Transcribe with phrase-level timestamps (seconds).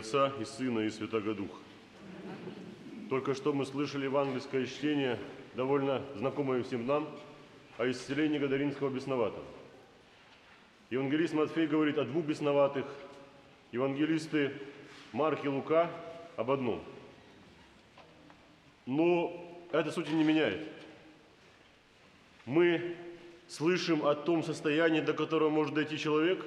[0.00, 1.58] Отца и Сына и Святого Духа.
[3.10, 5.18] Только что мы слышали евангельское чтение,
[5.54, 7.06] довольно знакомое всем нам,
[7.76, 9.44] о исцелении Гадаринского бесноватого.
[10.88, 12.86] Евангелист Матфей говорит о двух бесноватых,
[13.72, 14.54] евангелисты
[15.12, 15.90] Марк и Лука
[16.36, 16.82] об одном.
[18.86, 20.66] Но это сути не меняет.
[22.46, 22.96] Мы
[23.48, 26.42] слышим о том состоянии, до которого может дойти человек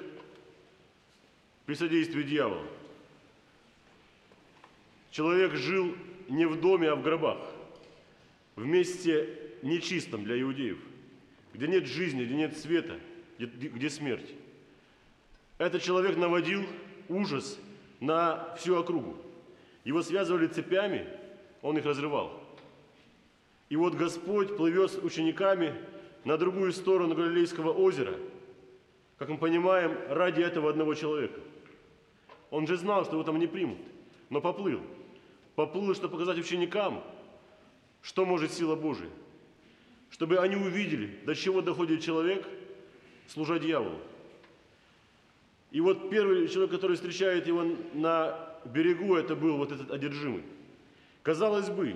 [1.68, 2.66] при содействии дьявола–
[5.14, 5.96] Человек жил
[6.28, 7.38] не в доме, а в гробах,
[8.56, 9.30] в месте
[9.62, 10.80] нечистом для иудеев,
[11.54, 13.00] где нет жизни, где нет света,
[13.38, 14.34] где, где смерть.
[15.60, 16.66] Этот человек наводил
[17.10, 17.60] ужас
[18.00, 19.16] на всю округу.
[19.84, 21.06] Его связывали цепями,
[21.62, 22.44] он их разрывал.
[23.70, 25.76] И вот Господь плывет с учениками
[26.24, 28.16] на другую сторону Галилейского озера,
[29.20, 31.40] как мы понимаем, ради этого одного человека.
[32.50, 33.78] Он же знал, что его там не примут,
[34.32, 34.82] но поплыл–
[35.56, 37.04] поплыл, чтобы показать ученикам,
[38.02, 39.10] что может сила Божия.
[40.10, 42.48] Чтобы они увидели, до чего доходит человек,
[43.28, 44.00] служа дьяволу.
[45.72, 50.44] И вот первый человек, который встречает его на берегу, это был вот этот одержимый.
[51.24, 51.96] Казалось бы,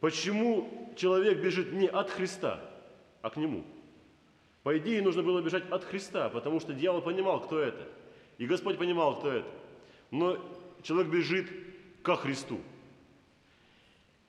[0.00, 2.60] почему человек бежит не от Христа,
[3.22, 3.64] а к нему?
[4.64, 7.86] По идее, нужно было бежать от Христа, потому что дьявол понимал, кто это.
[8.38, 9.48] И Господь понимал, кто это.
[10.10, 10.38] Но
[10.82, 11.46] человек бежит
[12.02, 12.60] ко Христу.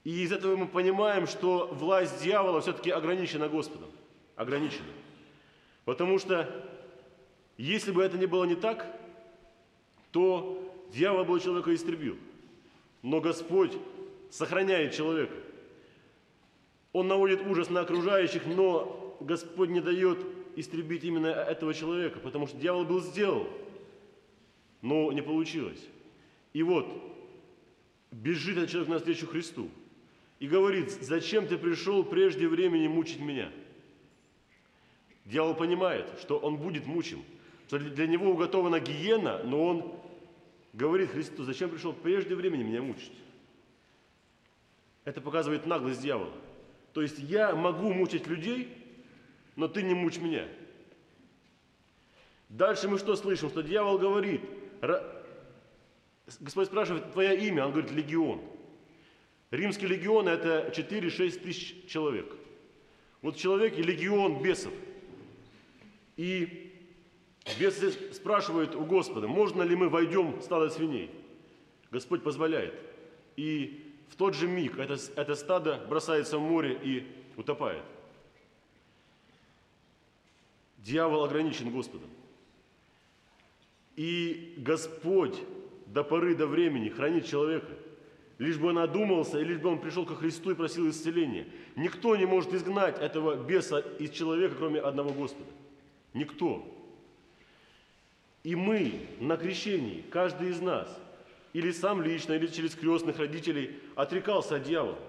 [0.08, 3.90] И из этого мы понимаем, что власть дьявола все-таки ограничена Господом.
[4.38, 4.88] Ограничена.
[5.84, 6.50] Потому что
[7.58, 8.88] если бы это не было не так,
[10.14, 10.64] то
[10.94, 12.16] дьявол бы человека истребил.
[13.02, 13.74] Но Господь
[14.32, 15.36] сохраняет человека.
[16.94, 20.20] Он наводит ужас на окружающих, но Господь не дает
[20.56, 23.46] истребить именно этого человека, потому что дьявол был сделан,
[24.82, 25.86] но не получилось.
[26.54, 26.88] И вот,
[28.10, 29.70] бежит этот человек навстречу Христу–
[30.40, 33.52] и говорит, зачем ты пришел прежде времени мучить меня?
[35.26, 37.24] Дьявол понимает, что он будет мучим,
[37.68, 40.00] что для него уготована гиена, но он
[40.74, 43.12] говорит Христу, зачем пришел прежде времени меня мучить?
[45.04, 46.34] Это показывает наглость дьявола.
[46.94, 48.70] То есть я могу мучить людей,
[49.56, 50.48] но ты не мучь меня.
[52.50, 53.50] Дальше мы что слышим?
[53.50, 54.42] Что дьявол говорит,
[56.40, 57.66] Господь спрашивает, твое имя?
[57.66, 58.42] Он говорит, легион.
[59.52, 62.36] Римский легион– это 4-6 тысяч человек.
[63.22, 64.74] Вот человек и легион бесов.
[66.18, 66.74] И
[67.60, 71.10] бесы спрашивают у Господа, можно ли мы войдем в стадо свиней?
[71.92, 72.74] Господь позволяет.
[73.38, 77.08] И в тот же миг это, это стадо бросается в море и
[77.38, 77.84] утопает.
[80.80, 82.10] Дьявол ограничен Господом.
[83.96, 85.38] И Господь
[85.86, 87.72] до поры до времени хранит человека–
[88.40, 91.48] лишь бы он одумался, и лишь бы он пришел ко Христу и просил исцеления.
[91.76, 95.50] Никто не может изгнать этого беса из человека, кроме одного Господа.
[96.14, 96.66] Никто.
[98.44, 100.88] И мы на крещении, каждый из нас,
[101.54, 105.00] или сам лично, или через крестных родителей, отрекался от дьявола.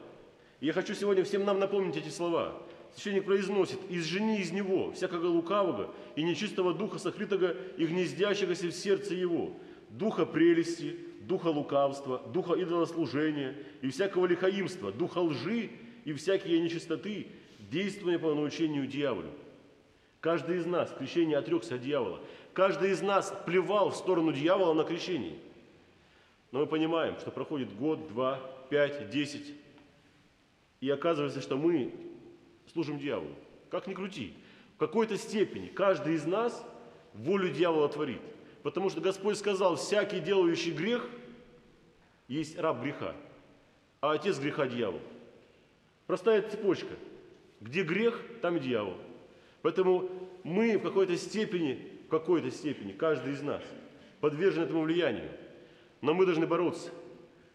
[0.61, 2.61] И я хочу сегодня всем нам напомнить эти слова.
[2.95, 9.15] Священник произносит, «Изжени из него всякого лукавого и нечистого духа, сокрытого и гнездящегося в сердце
[9.15, 9.53] его,
[9.91, 15.71] духа прелести, духа лукавства, духа идолослужения и всякого лихаимства, духа лжи
[16.05, 19.31] и всякие нечистоты, действуя по научению дьяволу.
[20.21, 22.21] Каждый из нас в крещении отрекся от дьявола.
[22.53, 25.39] Каждый из нас плевал в сторону дьявола на крещении.
[26.51, 28.41] Но мы понимаем, что проходит год, два,
[28.71, 29.55] пять, десять,
[30.81, 31.93] и оказывается, что мы
[32.73, 33.35] служим дьяволу.
[33.71, 34.35] Как ни крути,
[34.77, 36.65] в какой-то степени каждый из нас
[37.15, 38.23] волю дьявола творит–
[38.69, 41.09] Потому что Господь сказал, всякий делающий грех
[42.29, 43.15] есть раб греха,
[44.03, 45.01] а отец греха дьявол.
[46.07, 46.93] Простая цепочка.
[47.63, 48.99] Где грех, там и дьявол.
[49.63, 50.11] Поэтому
[50.45, 53.63] мы в какой-то степени, в какой-то степени, каждый из нас
[54.21, 55.31] подвержен этому влиянию.
[56.03, 56.91] Но мы должны бороться.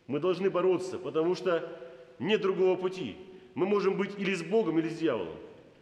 [0.08, 1.80] Мы должны бороться, потому что
[2.18, 3.18] нет другого пути.
[3.54, 5.38] Мы можем быть или с Богом, или с дьяволом.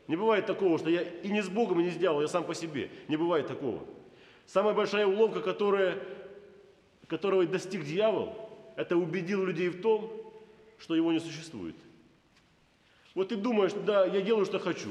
[0.10, 2.44] Не бывает такого, что я и не с Богом, и не с дьяволом, я сам
[2.44, 2.90] по себе.
[3.08, 3.82] Не бывает такого.
[4.52, 5.98] Самая большая уловка, которая,
[7.08, 8.36] которого достиг дьявол,
[8.76, 10.12] это убедил людей в том,
[10.78, 11.76] что его не существует.
[13.16, 14.90] Вот ты думаешь, да, я делаю, что хочу.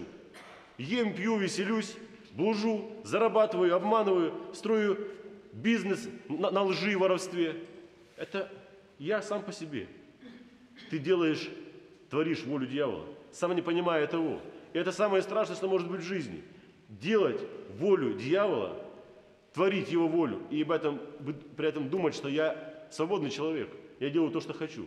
[0.78, 1.94] Ем, пью, веселюсь,
[2.32, 4.96] блужу, зарабатываю, обманываю, строю
[5.52, 7.62] бизнес на, на лжи и воровстве.
[8.16, 8.50] Это
[8.98, 9.88] я сам по себе.
[10.88, 11.50] Ты делаешь,
[12.08, 14.40] творишь волю дьявола, сам не понимая того.
[14.72, 16.42] И это самое страшное, что может быть в жизни.
[16.88, 17.42] Делать
[17.76, 18.79] волю дьявола
[19.52, 21.00] творить Его волю и об этом,
[21.56, 23.68] при этом думать, что я свободный человек,
[23.98, 24.86] я делаю то, что хочу.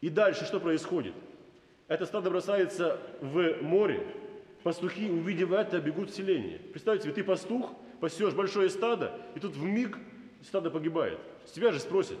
[0.00, 1.14] И дальше что происходит?
[1.88, 4.06] Это стадо бросается в море,
[4.62, 6.58] пастухи, увидев это, бегут в селение.
[6.58, 9.98] Представьте себе, ты пастух, пасешь большое стадо, и тут в миг
[10.42, 11.18] стадо погибает.
[11.46, 12.18] С тебя же спросят.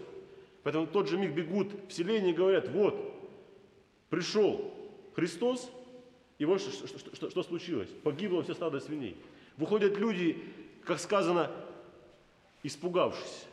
[0.62, 3.14] Поэтому в тот же миг бегут в селение и говорят, вот,
[4.10, 4.74] пришел
[5.14, 5.70] Христос,
[6.38, 7.88] и вот что, что, что, что случилось.
[8.02, 9.16] Погибло все стадо свиней.
[9.56, 10.42] Выходят люди,
[10.88, 11.50] как сказано,
[12.62, 13.44] испугавшись.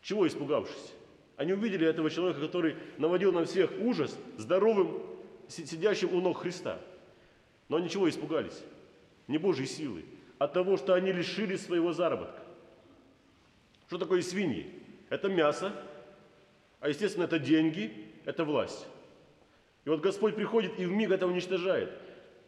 [0.00, 0.94] Чего испугавшись?
[1.36, 5.02] Они увидели этого человека, который наводил на всех ужас, здоровым,
[5.48, 6.80] сидящим у ног Христа.
[7.68, 8.58] Но они чего испугались?
[9.28, 10.06] Не Божьей силы,
[10.38, 12.42] а того, что они лишили своего заработка.
[13.86, 14.72] Что такое свиньи?
[15.10, 15.70] Это мясо,
[16.80, 17.92] а естественно это деньги,
[18.24, 18.86] это власть.
[19.84, 21.92] И вот Господь приходит и в миг это уничтожает.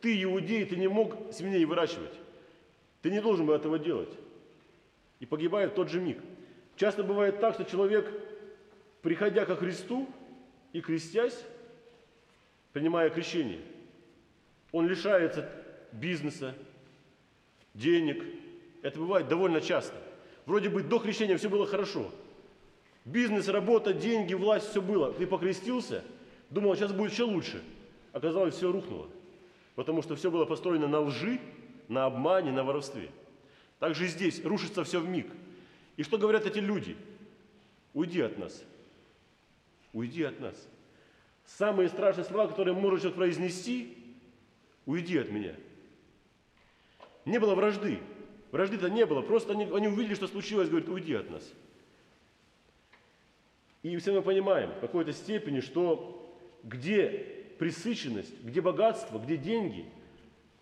[0.01, 2.15] Ты, иудей, ты не мог свиней выращивать.
[3.03, 4.13] Ты не должен был этого делать.
[5.21, 6.19] И погибает в тот же миг.
[6.77, 8.11] Часто бывает так, что человек,
[9.03, 10.09] приходя ко Христу
[10.73, 11.39] и крестясь,
[12.73, 13.61] принимая крещение,
[14.71, 15.49] он лишается
[15.93, 16.55] бизнеса,
[17.75, 18.25] денег.
[18.83, 19.97] Это бывает довольно часто.
[20.47, 22.11] Вроде бы до крещения все было хорошо.
[23.05, 25.13] Бизнес, работа, деньги, власть, все было.
[25.13, 26.05] Ты покрестился,
[26.51, 27.63] думал, сейчас будет еще лучше.
[28.13, 29.09] Оказалось, все рухнуло.
[29.75, 31.41] Потому что все было построено на лжи,
[31.89, 33.11] на обмане, на воровстве.
[33.79, 35.27] Также и здесь рушится все в миг.
[35.97, 36.97] И что говорят эти люди?
[37.95, 38.63] Уйди от нас.
[39.93, 40.69] Уйди от нас.
[41.45, 43.97] Самые страшные слова, которые можно сейчас произнести,
[44.87, 45.55] уйди от меня.
[47.25, 47.99] Не было вражды.
[48.53, 49.23] Вражды-то не было.
[49.23, 51.53] Просто они, они увидели, что случилось, говорят, уйди от нас.
[53.83, 56.19] И все мы понимаем в какой-то степени, что
[56.63, 57.09] где
[57.59, 59.87] пресыщенность, где богатство, где деньги,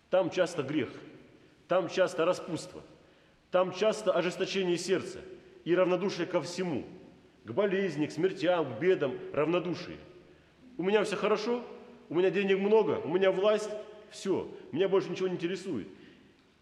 [0.09, 0.89] там часто грех,
[1.71, 2.81] там часто распутство,
[3.49, 5.19] там часто ожесточение сердца
[5.63, 6.83] и равнодушие ко всему,
[7.45, 9.95] к болезни, к смертям, к бедам, равнодушие.
[10.77, 11.63] У меня все хорошо,
[12.09, 13.69] у меня денег много, у меня власть,
[14.09, 15.87] все, меня больше ничего не интересует.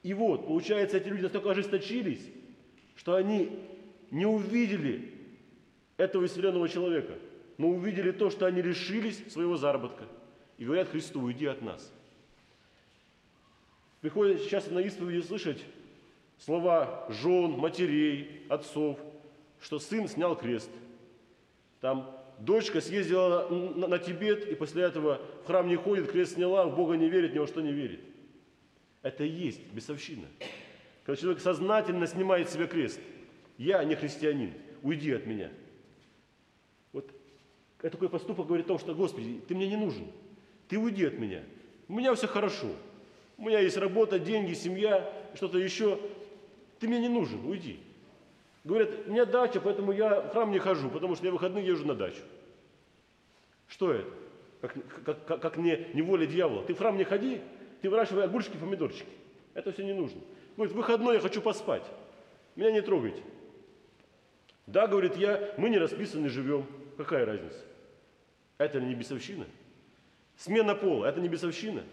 [0.03, 2.29] И вот, получается, эти люди настолько ожесточились,
[2.95, 3.49] что они
[4.11, 5.11] не увидели
[5.97, 7.13] этого исцеленного человека,
[7.57, 10.03] но увидели то, что они лишились своего заработка.
[10.59, 11.91] И говорят Христу, уйди от нас.
[14.01, 15.63] Приходится сейчас на исповеди слышать
[16.37, 18.97] слова жен, матерей, отцов,
[19.59, 20.69] что сын снял крест.
[21.81, 26.65] Там дочка съездила на, на Тибет и после этого в храм не ходит, крест сняла,
[26.65, 27.99] в Бога не верит, ни во что не верит.
[29.01, 30.27] Это и есть бесовщина.
[31.03, 32.99] Когда человек сознательно снимает себе крест.
[33.57, 34.53] Я не христианин,
[34.83, 35.51] уйди от меня.
[36.93, 37.09] Вот
[37.81, 40.07] такой поступок говорит о том, что, Господи, ты мне не нужен.
[40.69, 41.43] Ты уйди от меня.
[41.89, 42.67] У меня все хорошо.
[43.39, 45.97] У меня есть работа, деньги, семья, что-то еще.
[46.79, 47.79] Ты мне не нужен, уйди.
[48.65, 51.87] Говорят, у меня дача, поэтому я в храм не хожу, потому что я выходные езжу
[51.87, 52.21] на дачу.
[53.67, 54.09] Что это?
[54.61, 54.73] Как,
[55.05, 56.63] как, как, как не, не воля дьявола.
[56.65, 57.39] Ты в храм не ходи,
[57.81, 59.07] ты выращивай огурчики, помидорчики.
[59.53, 60.19] Это все не нужно.
[60.57, 61.85] Говорит, выходной я хочу поспать.
[62.57, 63.23] Меня не трогайте.
[64.67, 66.65] Да, говорит, я, мы не расписаны живем.
[66.97, 67.63] Какая разница?
[68.57, 69.45] Это не бесовщина?
[70.35, 71.83] Смена пола– это не бесовщина?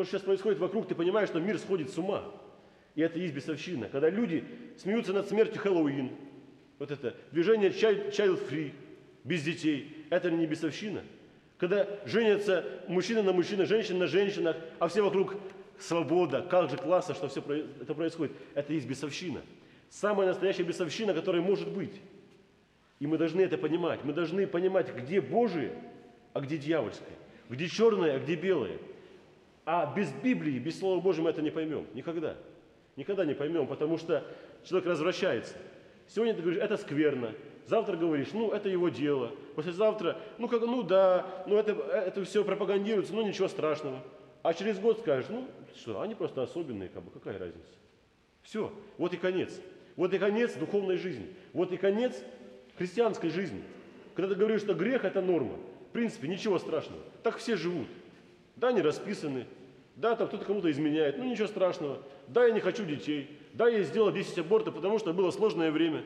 [0.00, 2.24] То, что сейчас происходит вокруг, ты понимаешь, что мир сходит с ума.
[2.94, 3.90] И это есть бесовщина.
[3.90, 4.46] Когда люди
[4.78, 6.10] смеются над смертью Хэллоуин,
[6.78, 8.72] вот это движение child free,
[9.24, 11.02] без детей, это не бесовщина?
[11.58, 15.36] Когда женятся мужчина на мужчинах, женщина на женщинах, а все вокруг
[15.78, 17.42] свобода, как же классно, что все
[17.82, 18.34] это происходит.
[18.54, 19.42] Это есть бесовщина.
[19.90, 22.00] Самая настоящая бесовщина, которая может быть.
[23.00, 24.02] И мы должны это понимать.
[24.02, 25.74] Мы должны понимать, где Божие,
[26.32, 27.18] а где дьявольское.
[27.50, 28.78] Где черное, а где белое.
[29.72, 31.86] А без Библии, без Слова Божьего мы это не поймем.
[31.94, 32.34] Никогда.
[32.96, 34.24] Никогда не поймем, потому что
[34.64, 35.54] человек развращается.
[36.08, 37.34] Сегодня ты говоришь, это скверно.
[37.66, 39.30] Завтра говоришь, ну, это его дело.
[39.54, 44.02] Послезавтра, ну, как, ну да, ну, это, это все пропагандируется, ну, ничего страшного.
[44.42, 45.46] А через год скажешь, ну,
[45.76, 47.78] что, они просто особенные, как бы, какая разница.
[48.42, 49.60] Все, вот и конец.
[49.94, 51.28] Вот и конец духовной жизни.
[51.52, 52.20] Вот и конец
[52.76, 53.62] христианской жизни.
[54.16, 55.54] Когда ты говоришь, что грех– это норма,
[55.90, 57.02] в принципе, ничего страшного.
[57.22, 57.86] Так все живут.
[58.56, 59.46] Да, они расписаны.
[60.00, 61.18] Да, там кто-то кому-то изменяет.
[61.18, 62.02] Ну, ничего страшного.
[62.26, 63.38] Да, я не хочу детей.
[63.52, 66.04] Да, я сделал 10 абортов, потому что было сложное время.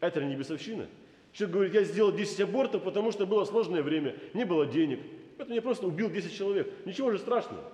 [0.00, 0.86] Это не бесовщина.
[1.32, 5.00] Человек говорит, я сделал 10 абортов, потому что было сложное время, не было денег.
[5.38, 6.70] Это я просто убил 10 человек.
[6.84, 7.64] Ничего же страшного.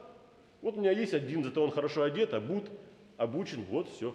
[0.62, 2.70] Вот у меня есть один, зато он хорошо одет, обут,
[3.16, 4.14] обучен, вот все.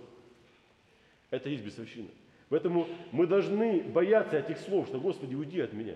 [1.29, 2.07] Это есть бесовщина.
[2.47, 5.95] Поэтому мы должны бояться этих слов, что Господи, уйди от меня.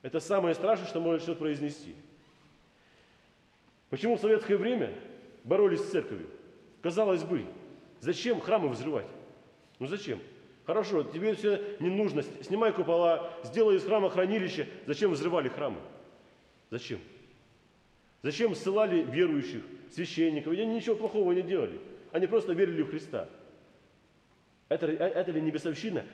[0.00, 1.94] Это самое страшное, что может человек произнести.
[3.94, 4.92] Почему в советское время
[5.44, 6.26] боролись с церковью?
[6.82, 7.44] Казалось бы,
[8.00, 9.06] зачем храмы взрывать?
[9.78, 10.18] Ну зачем?
[10.66, 12.24] Хорошо, тебе все не нужно.
[12.42, 14.66] Снимай купола, сделай из храма хранилище.
[14.86, 15.76] Зачем взрывали храмы?
[16.70, 16.98] Зачем?
[18.24, 20.52] Зачем ссылали верующих, священников?
[20.54, 21.78] Они ничего плохого не делали.
[22.10, 23.28] Они просто верили в Христа.
[24.68, 26.04] Это, это ли не бесовщина?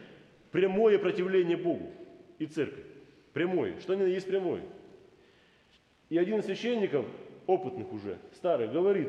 [0.50, 1.90] Прямое противление Богу
[2.38, 2.84] и церкви.
[3.32, 3.80] Прямое.
[3.80, 4.64] Что именно есть прямое?
[6.10, 7.06] И один из священников,
[7.47, 9.09] опытных уже, старых, говорит,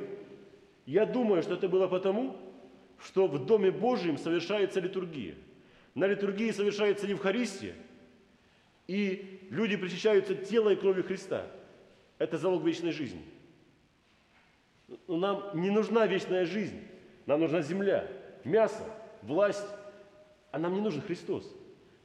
[0.86, 2.36] я думаю, что это было потому,
[3.04, 5.36] что в Доме Божьем совершается литургия.
[5.96, 7.76] На литургии совершается Евхаристия,
[8.88, 11.48] и люди причащаются тела и крови Христа.
[12.18, 13.24] Это залог вечной жизни.
[15.08, 16.80] Но нам не нужна вечная жизнь,
[17.26, 18.08] нам нужна земля,
[18.44, 18.84] мясо,
[19.22, 19.68] власть,
[20.52, 21.56] а нам не нужен Христос.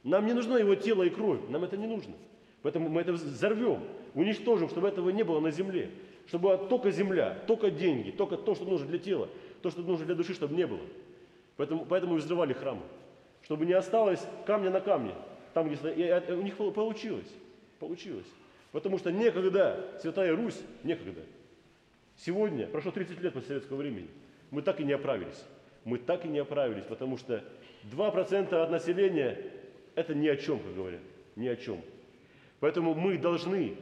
[0.03, 2.15] Нам не нужно его тело и кровь, нам это не нужно.
[2.61, 5.91] Поэтому мы это взорвем, уничтожим, чтобы этого не было на земле.
[6.27, 9.29] Чтобы была только земля, только деньги, только то, что нужно для тела,
[9.61, 10.81] то, что нужно для души, чтобы не было.
[11.55, 12.81] Поэтому, поэтому и взрывали храмы.
[13.43, 15.13] Чтобы не осталось камня на камне.
[15.53, 17.31] Там, где и у них получилось.
[17.79, 18.27] Получилось.
[18.71, 21.21] Потому что некогда, Святая Русь, некогда.
[22.17, 24.07] Сегодня, прошло 30 лет после советского времени,
[24.51, 25.43] мы так и не оправились.
[25.85, 27.43] Мы так и не оправились, потому что
[27.85, 29.39] 2% от населения–
[29.95, 31.01] это ни о чем, как говорят,
[31.35, 31.81] ни о чем.
[32.59, 33.77] Поэтому мы должны,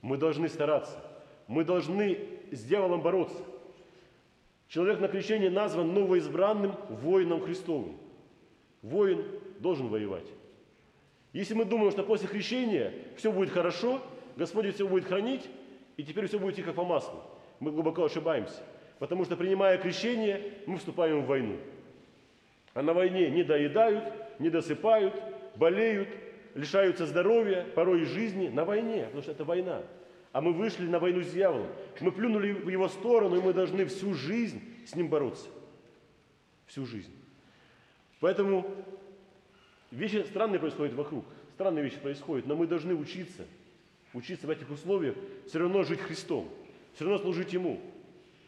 [0.00, 0.98] мы должны стараться,
[1.46, 2.18] мы должны
[2.50, 3.42] с дьяволом бороться.
[4.68, 7.96] Человек на крещении назван новоизбранным воином Христовым.
[8.82, 9.24] Воин
[9.60, 10.26] должен воевать.
[11.32, 14.00] Если мы думаем, что после крещения все будет хорошо,
[14.36, 15.48] Господь все будет хранить,
[15.96, 17.22] и теперь все будет тихо по маслу,
[17.60, 18.62] мы глубоко ошибаемся.
[18.98, 21.56] Потому что, принимая крещение, мы вступаем в войну.
[22.72, 24.04] А на войне не доедают,
[24.38, 25.14] не досыпают,
[25.56, 26.08] болеют,
[26.54, 29.82] лишаются здоровья, порой и жизни на войне, потому что это война.
[30.34, 31.68] А мы вышли на войну с дьяволом.
[32.00, 35.46] Мы плюнули в его сторону, и мы должны всю жизнь с ним бороться.
[36.66, 37.12] Всю жизнь.
[38.18, 38.68] Поэтому
[39.92, 41.24] вещи странные происходят вокруг.
[41.54, 43.44] Странные вещи происходят, но мы должны учиться.
[44.12, 45.14] Учиться в этих условиях,
[45.46, 46.48] все равно жить Христом.
[46.94, 47.80] Все равно служить Ему.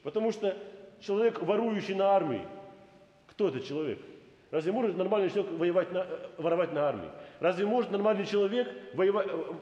[0.02, 0.58] Потому что
[0.98, 2.42] человек, ворующий на армии,
[3.28, 4.00] кто этот человек?
[4.50, 7.10] Разве может нормальный человек воевать на, э, воровать на армии?
[7.38, 9.52] Разве может нормальный человек воевать, э,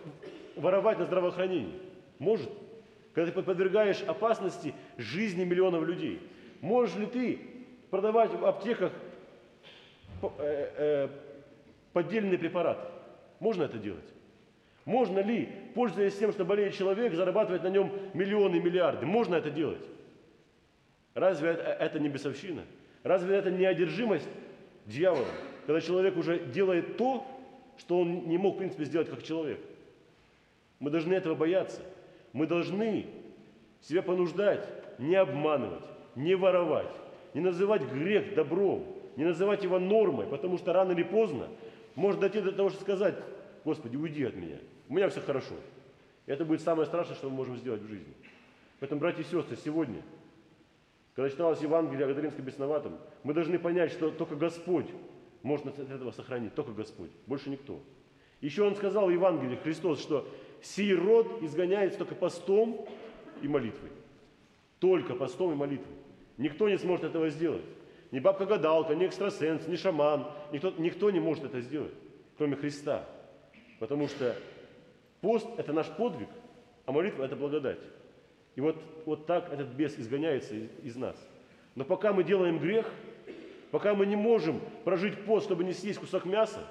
[0.57, 1.93] воровать на здравоохранении?
[2.19, 2.51] Может.
[3.15, 6.21] Когда ты подвергаешь опасности жизни миллионов людей.
[6.61, 7.39] Можешь ли ты
[7.91, 8.93] продавать в аптеках
[10.39, 11.09] э,
[11.93, 12.89] поддельные препараты?
[13.39, 14.05] Можно это делать?
[14.85, 19.07] Можно ли, пользуясь тем, что болеет человек, зарабатывать на нем миллионы, миллиарды?
[19.07, 19.85] Можно это делать?
[21.15, 22.65] Разве это не бесовщина?
[23.03, 24.29] Разве это не одержимость
[24.87, 25.29] дьяволом,
[25.67, 27.27] когда человек уже делает то,
[27.79, 29.61] что он не мог, в принципе, сделать как человек?
[30.81, 31.81] Мы должны этого бояться.
[32.35, 33.07] Мы должны
[33.81, 35.85] себя понуждать, не обманывать,
[36.17, 36.93] не воровать,
[37.33, 38.85] не называть грех добром,
[39.17, 41.47] не называть его нормой, потому что рано или поздно
[41.95, 43.15] может дойти до того, что сказать,
[43.65, 45.55] Господи, уйди от меня, у меня все хорошо.
[46.27, 48.13] Это будет самое страшное, что мы можем сделать в жизни.
[48.81, 50.03] Поэтому, братья и сестры, сегодня,
[51.15, 54.89] когда читалось Евангелие о Гадаринском бесноватом, мы должны понять, что только Господь
[55.45, 57.79] может от этого сохранить, только Господь, больше никто.
[58.41, 60.29] Еще Он сказал в Евангелии, Христос, что
[60.65, 62.87] сей род изгоняется только постом
[63.43, 63.91] и молитвой.
[64.79, 65.95] Только постом и молитвой.
[66.37, 67.65] Никто не сможет этого сделать.
[68.11, 70.27] Ни бабка-гадалка, ни экстрасенс, ни шаман.
[70.53, 71.93] Никто, никто не может это сделать,
[72.39, 73.05] кроме Христа.
[73.79, 74.37] Потому что
[75.21, 76.29] пост– это наш подвиг,
[76.87, 77.81] а молитва– это благодать.
[78.57, 81.17] И вот, вот так этот бес изгоняется из, из нас.
[81.75, 82.91] Но пока мы делаем грех,
[83.71, 86.65] пока мы не можем прожить пост, чтобы не съесть кусок мяса,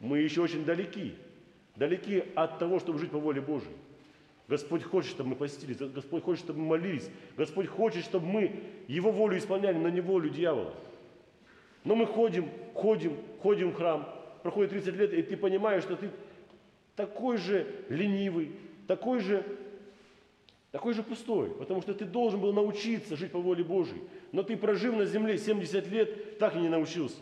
[0.00, 1.14] мы еще очень далеки
[1.78, 3.76] далеки от того, чтобы жить по воле Божией.
[4.48, 9.10] Господь хочет, чтобы мы постились, Господь хочет, чтобы мы молились, Господь хочет, чтобы мы Его
[9.10, 10.74] волю исполняли, но не волю дьявола.
[11.84, 14.08] Но мы ходим, ходим, ходим в храм,
[14.42, 16.10] проходит 30 лет, и ты понимаешь, что ты
[16.96, 18.52] такой же ленивый,
[18.86, 19.44] такой же,
[20.72, 24.02] такой же пустой, потому что ты должен был научиться жить по воле Божией.
[24.32, 27.20] Но ты, прожив на земле 70 лет, так и не научился.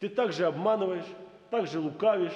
[0.00, 1.06] Ты также обманываешь,
[1.50, 2.34] также лукавишь,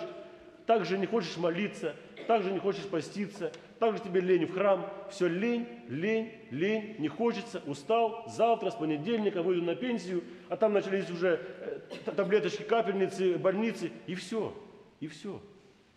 [0.67, 1.95] также не хочешь молиться,
[2.27, 7.63] также не хочешь поститься, также тебе лень в храм, все лень, лень, лень, не хочется,
[7.67, 11.81] устал, завтра, с понедельника выйду на пенсию, а там начались уже э,
[12.13, 14.55] таблеточки, капельницы, больницы, и все,
[15.01, 15.41] и все.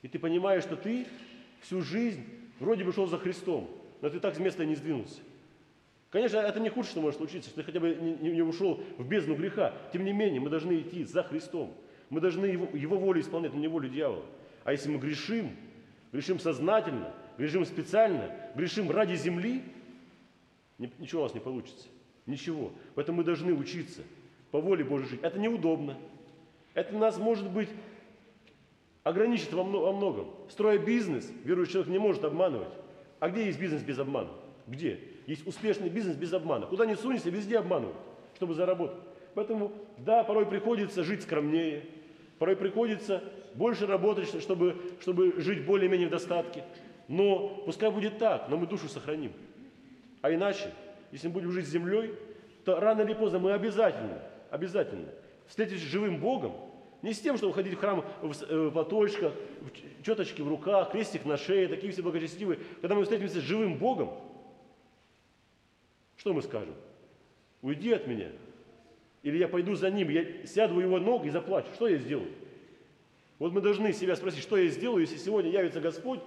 [0.01, 1.07] И ты понимаешь, что ты
[1.62, 2.24] всю жизнь
[2.59, 3.69] вроде бы шел за Христом,
[4.01, 5.21] но ты так с места не сдвинулся.
[6.09, 9.07] Конечно, это не худшее, что может случиться, что ты хотя бы не, не ушел в
[9.07, 9.74] бездну греха.
[9.91, 11.74] Тем не менее, мы должны идти за Христом.
[12.09, 14.24] Мы должны его, его волю исполнять, а не волю дьявола.
[14.67, 15.55] А если мы грешим,
[16.12, 19.63] грешим сознательно, грешим специально, грешим ради земли,
[20.77, 21.88] ничего у нас не получится.
[22.25, 22.74] Ничего.
[22.93, 24.01] Поэтому мы должны учиться.
[24.51, 25.21] по воле Божьей жить.
[25.24, 25.97] Это неудобно.
[26.74, 27.69] Это нас, может быть,
[29.03, 30.33] ограничит во мно- во многом.
[30.50, 32.74] Строя бизнес, верующий человек не может обманывать.
[33.21, 34.31] А где есть бизнес без обмана?
[34.67, 35.00] Где?
[35.27, 36.65] Есть успешный бизнес без обмана.
[36.65, 37.97] Куда ни сунешься, везде обманывают,
[38.36, 39.01] чтобы заработать.
[39.33, 41.86] Поэтому, да, порой приходится жить скромнее,
[42.39, 43.24] порой приходится
[43.56, 46.63] больше работать, что- чтобы, чтобы жить более-менее в достатке.
[47.08, 49.32] Но пускай будет так, но мы душу сохраним.
[50.22, 50.72] А иначе,
[51.12, 52.13] если мы будем жить с землей,
[52.65, 55.08] то рано или поздно мы обязательно, обязательно
[55.48, 56.53] встретимся с живым Богом,
[57.01, 60.48] не с тем, чтобы ходить в храм в э, в платочках, в ч- четочки в
[60.50, 62.60] руках, крестик на шее, такие все благочестивые.
[62.82, 64.10] Когда мы встретимся с живым Богом,
[66.17, 66.74] что мы скажем?
[67.62, 68.29] Уйди от меня.
[69.27, 71.67] Или я пойду за ним, я сяду у его ног и заплачу.
[71.74, 72.29] Что я сделаю?
[73.39, 76.22] Вот мы должны себя спросить, что я сделаю, если сегодня явится Господь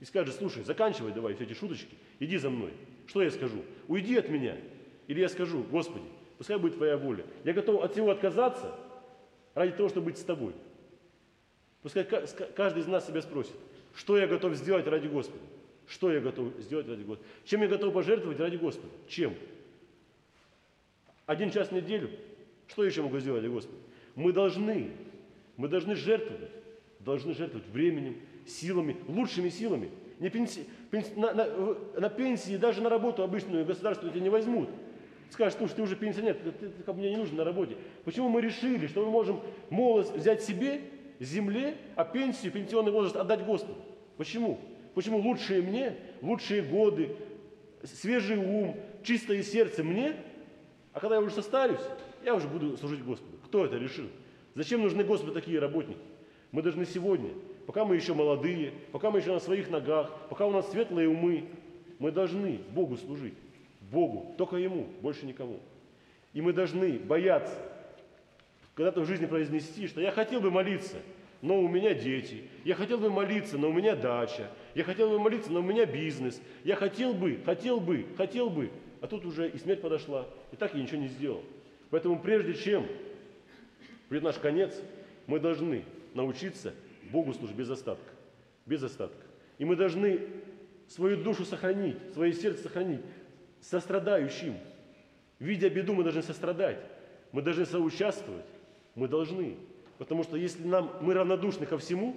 [0.00, 2.74] и скажет, слушай, заканчивай давай все эти шуточки, иди за мной.
[3.06, 3.62] Что я скажу?
[3.88, 4.58] Уйди от меня.
[5.06, 6.04] Или я скажу, Господи,
[6.36, 7.24] пускай будет Твоя воля.
[7.44, 8.78] Я готов от всего отказаться
[9.54, 10.52] ради того, чтобы быть с Тобой.
[11.80, 13.54] Пускай ка- ска- каждый из нас себя спросит,
[13.94, 15.42] что я готов сделать ради Господа?
[15.88, 17.26] Что я готов сделать ради Господа?
[17.46, 18.92] Чем я готов пожертвовать ради Господа?
[19.08, 19.34] Чем?
[21.24, 22.10] Один час в неделю?
[22.68, 23.78] Что еще могу сделать для Господа?
[24.14, 24.90] Мы должны,
[25.56, 26.50] мы должны жертвовать,
[27.00, 28.16] должны жертвовать временем,
[28.46, 29.90] силами, лучшими силами.
[30.18, 34.68] Не пенси- пенс- на, на- на пенсии, даже на работу обычную государство тебя не возьмут.
[35.30, 37.76] Скажешь, слушай, ты уже пенсионер, ты, ты, ты ко мне не нужен на работе.
[38.04, 39.40] Почему мы решили, что мы можем
[39.70, 40.82] молодость взять себе,
[41.20, 43.78] земле, а пенсию, пенсионный возраст отдать Господу?
[44.18, 44.60] Почему?
[44.94, 47.16] Почему лучшие мне, лучшие годы,
[47.82, 50.16] свежий ум, чистое сердце мне,
[50.92, 51.80] а когда я уже состарюсь,
[52.24, 53.36] я уже буду служить Господу.
[53.44, 54.08] Кто это решил?
[54.54, 55.98] Зачем нужны Господу такие работники?
[56.50, 57.30] Мы должны сегодня,
[57.66, 61.44] пока мы еще молодые, пока мы еще на своих ногах, пока у нас светлые умы,
[61.98, 63.34] мы должны Богу служить.
[63.80, 65.60] Богу, только Ему, больше никому.
[66.32, 67.54] И мы должны бояться
[68.74, 70.96] когда-то в жизни произнести, что я хотел бы молиться,
[71.42, 72.44] но у меня дети.
[72.64, 74.48] Я хотел бы молиться, но у меня дача.
[74.74, 76.40] Я хотел бы молиться, но у меня бизнес.
[76.64, 78.70] Я хотел бы, хотел бы, хотел бы.
[79.00, 80.26] А тут уже и смерть подошла.
[80.52, 81.42] И так я ничего не сделал.
[81.92, 82.86] Поэтому прежде чем
[84.08, 84.74] придет наш конец,
[85.26, 86.72] мы должны научиться
[87.10, 88.10] Богу служить без остатка.
[88.64, 89.26] Без остатка.
[89.58, 90.20] И мы должны
[90.88, 93.02] свою душу сохранить, свое сердце сохранить,
[93.60, 94.54] сострадающим.
[95.38, 96.78] Видя беду, мы должны сострадать.
[97.30, 98.46] Мы должны соучаствовать.
[98.94, 99.56] Мы должны.
[99.98, 102.16] Потому что если нам, мы равнодушны ко всему,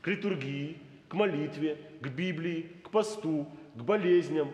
[0.00, 4.52] к литургии, к молитве, к Библии, к посту, к болезням,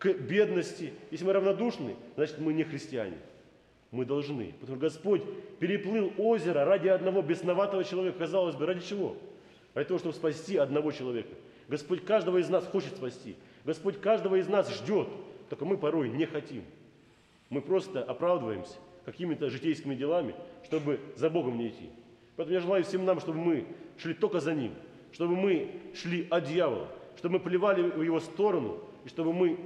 [0.00, 3.18] к бедности, если мы равнодушны, значит мы не христиане.
[3.92, 4.54] Мы должны.
[4.58, 5.22] Потому что Господь
[5.60, 8.18] переплыл озеро ради одного бесноватого человека.
[8.18, 9.16] Казалось бы, ради чего?
[9.74, 11.34] Ради того, чтобы спасти одного человека.
[11.68, 13.36] Господь каждого из нас хочет спасти.
[13.64, 15.08] Господь каждого из нас ждет.
[15.50, 16.64] Только мы порой не хотим.
[17.50, 18.74] Мы просто оправдываемся
[19.04, 21.90] какими-то житейскими делами, чтобы за Богом не идти.
[22.36, 23.66] Поэтому я желаю всем нам, чтобы мы
[23.98, 24.72] шли только за Ним,
[25.12, 29.58] чтобы мы шли от дьявола, чтобы мы плевали в его сторону, и чтобы мы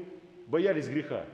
[0.48, 1.24] боялись греха.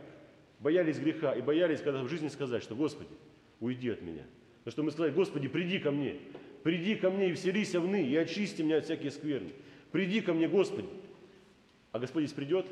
[0.62, 3.11] Боялись греха и боялись, когда в жизни сказать, что Господи,
[3.59, 4.22] уйди от меня.
[4.64, 6.18] Но что мы сказали, Господи, приди ко мне,
[6.62, 9.51] приди ко мне и вселися в и очисти меня от всяких скверны.
[9.90, 10.88] Приди ко мне, Господи.
[11.90, 12.66] А Господь, если придет,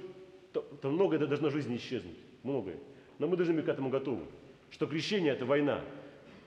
[0.53, 2.17] то, то многое это должно в жизни исчезнуть.
[2.45, 2.77] Многое.
[3.19, 4.23] Но мы должны быть к этому готовы.
[4.71, 5.85] Что крещение– это война.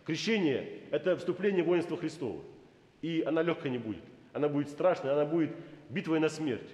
[0.05, 2.41] Крещение– это вступление в воинство Христова.
[3.01, 4.01] И она легкой не будет.
[4.31, 5.51] Она будет страшной, она будет
[5.89, 6.69] битвой на смерть.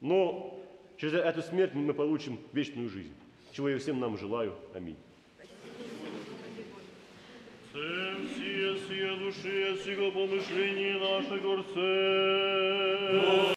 [0.00, 0.64] Но
[0.98, 3.12] через эту смерть мы получим вечную жизнь
[3.53, 4.53] Чего я всем нам желаю.
[4.75, 4.95] Аминь.
[7.73, 11.79] Це всі сія душі, сіго помишлені наше горце.